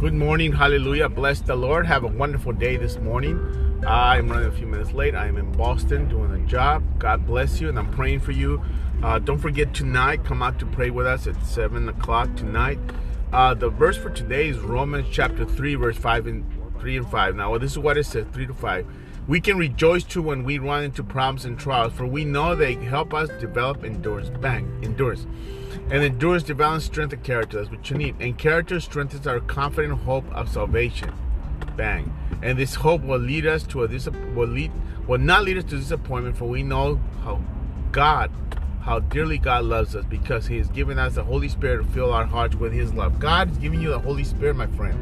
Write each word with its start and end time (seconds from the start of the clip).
Good 0.00 0.12
morning, 0.12 0.52
hallelujah. 0.52 1.08
Bless 1.08 1.40
the 1.40 1.54
Lord. 1.54 1.86
Have 1.86 2.02
a 2.02 2.08
wonderful 2.08 2.52
day 2.52 2.76
this 2.76 2.98
morning. 2.98 3.38
I'm 3.86 4.28
running 4.28 4.48
a 4.48 4.52
few 4.52 4.66
minutes 4.66 4.92
late. 4.92 5.14
I 5.14 5.28
am 5.28 5.36
in 5.36 5.52
Boston 5.52 6.08
doing 6.08 6.32
a 6.32 6.46
job. 6.46 6.82
God 6.98 7.24
bless 7.24 7.60
you, 7.60 7.68
and 7.68 7.78
I'm 7.78 7.90
praying 7.92 8.20
for 8.20 8.32
you. 8.32 8.60
Uh, 9.02 9.20
don't 9.20 9.38
forget 9.38 9.72
tonight, 9.72 10.24
come 10.24 10.42
out 10.42 10.58
to 10.58 10.66
pray 10.66 10.90
with 10.90 11.06
us 11.06 11.26
at 11.28 11.40
7 11.46 11.88
o'clock 11.88 12.34
tonight. 12.36 12.78
Uh, 13.32 13.54
the 13.54 13.70
verse 13.70 13.96
for 13.96 14.10
today 14.10 14.48
is 14.48 14.58
Romans 14.58 15.06
chapter 15.10 15.44
3, 15.44 15.76
verse 15.76 15.96
5 15.96 16.26
and 16.26 16.63
3 16.80 16.98
and 16.98 17.10
5. 17.10 17.36
Now, 17.36 17.56
this 17.58 17.72
is 17.72 17.78
what 17.78 17.96
it 17.96 18.04
says 18.04 18.26
3 18.32 18.46
to 18.46 18.54
5. 18.54 18.86
We 19.26 19.40
can 19.40 19.56
rejoice 19.56 20.04
too 20.04 20.20
when 20.20 20.44
we 20.44 20.58
run 20.58 20.84
into 20.84 21.02
problems 21.02 21.46
and 21.46 21.58
trials, 21.58 21.94
for 21.94 22.06
we 22.06 22.24
know 22.24 22.54
they 22.54 22.74
help 22.74 23.14
us 23.14 23.30
develop 23.40 23.82
endurance. 23.82 24.28
Bang, 24.40 24.70
endurance. 24.82 25.26
And 25.90 26.02
endurance 26.02 26.42
develops 26.42 26.84
strength 26.84 27.14
of 27.14 27.22
character. 27.22 27.58
That's 27.58 27.70
what 27.70 27.88
you 27.90 27.96
need. 27.96 28.16
And 28.20 28.36
character 28.36 28.80
strengthens 28.80 29.26
our 29.26 29.40
confident 29.40 30.00
hope 30.00 30.30
of 30.34 30.48
salvation. 30.48 31.12
Bang. 31.76 32.14
And 32.42 32.58
this 32.58 32.74
hope 32.74 33.02
will 33.02 33.18
lead 33.18 33.46
us 33.46 33.66
to 33.68 33.84
a 33.84 33.88
dis- 33.88 34.08
will 34.34 34.48
lead 34.48 34.70
will 35.06 35.18
not 35.18 35.44
lead 35.44 35.58
us 35.58 35.64
to 35.64 35.76
disappointment, 35.76 36.36
for 36.36 36.46
we 36.46 36.62
know 36.62 37.00
how 37.22 37.42
God, 37.92 38.30
how 38.82 39.00
dearly 39.00 39.38
God 39.38 39.64
loves 39.64 39.94
us, 39.94 40.04
because 40.04 40.46
He 40.46 40.58
has 40.58 40.68
given 40.68 40.98
us 40.98 41.14
the 41.14 41.24
Holy 41.24 41.48
Spirit 41.48 41.84
to 41.84 41.92
fill 41.92 42.12
our 42.12 42.24
hearts 42.24 42.56
with 42.56 42.72
His 42.72 42.92
love. 42.94 43.18
God 43.18 43.50
is 43.50 43.58
giving 43.58 43.80
you 43.80 43.90
the 43.90 43.98
Holy 43.98 44.24
Spirit, 44.24 44.56
my 44.56 44.66
friend. 44.68 44.98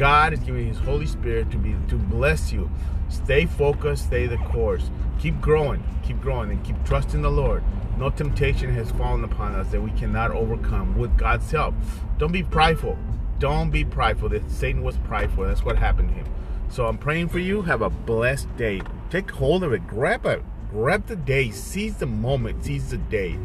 God 0.00 0.32
is 0.32 0.40
giving 0.40 0.66
His 0.66 0.78
Holy 0.78 1.04
Spirit 1.04 1.50
to 1.50 1.58
be 1.58 1.76
to 1.88 1.96
bless 1.96 2.54
you. 2.54 2.70
Stay 3.10 3.44
focused, 3.44 4.06
stay 4.06 4.26
the 4.26 4.38
course. 4.38 4.90
Keep 5.18 5.42
growing, 5.42 5.84
keep 6.02 6.18
growing, 6.22 6.50
and 6.50 6.64
keep 6.64 6.82
trusting 6.86 7.20
the 7.20 7.30
Lord. 7.30 7.62
No 7.98 8.08
temptation 8.08 8.72
has 8.72 8.90
fallen 8.92 9.24
upon 9.24 9.54
us 9.54 9.70
that 9.72 9.82
we 9.82 9.90
cannot 9.90 10.30
overcome 10.30 10.96
with 10.96 11.18
God's 11.18 11.50
help. 11.50 11.74
Don't 12.16 12.32
be 12.32 12.42
prideful. 12.42 12.96
Don't 13.38 13.70
be 13.70 13.84
prideful. 13.84 14.30
That 14.30 14.50
Satan 14.50 14.82
was 14.82 14.96
prideful. 15.04 15.44
That's 15.44 15.66
what 15.66 15.76
happened 15.76 16.08
to 16.08 16.14
him. 16.14 16.26
So 16.70 16.86
I'm 16.86 16.96
praying 16.96 17.28
for 17.28 17.38
you. 17.38 17.60
Have 17.60 17.82
a 17.82 17.90
blessed 17.90 18.56
day. 18.56 18.80
Take 19.10 19.30
hold 19.30 19.62
of 19.62 19.74
it. 19.74 19.86
Grab 19.86 20.24
it. 20.24 20.42
Grab 20.70 21.08
the 21.08 21.16
day. 21.16 21.50
Seize 21.50 21.98
the 21.98 22.06
moment. 22.06 22.64
Seize 22.64 22.88
the 22.88 22.96
day. 22.96 23.38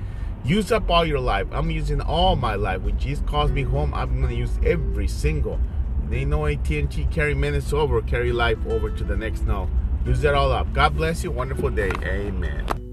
Use 0.45 0.71
up 0.71 0.89
all 0.89 1.05
your 1.05 1.19
life. 1.19 1.47
I'm 1.51 1.69
using 1.69 1.99
all 1.99 2.37
my 2.37 2.55
life. 2.55 2.81
When 2.81 2.97
Jesus 2.97 3.25
calls 3.27 3.51
me 3.51 3.63
home, 3.63 3.93
I'm 3.93 4.21
going 4.21 4.29
to 4.29 4.39
use 4.39 4.57
every 4.63 5.09
single. 5.09 5.59
They 6.09 6.25
know 6.25 6.45
AT&T 6.45 7.07
carry 7.11 7.33
minutes 7.33 7.73
over, 7.73 8.01
carry 8.01 8.31
life 8.31 8.59
over 8.67 8.89
to 8.89 9.03
the 9.03 9.15
next. 9.15 9.43
No. 9.45 9.69
Use 10.05 10.21
that 10.21 10.35
all 10.35 10.51
up. 10.51 10.71
God 10.73 10.95
bless 10.95 11.23
you. 11.23 11.31
Wonderful 11.31 11.71
day. 11.71 11.91
Amen. 12.03 12.84